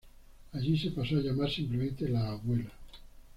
[0.53, 2.71] Allí se pasó a llamar simplemente "La abuela".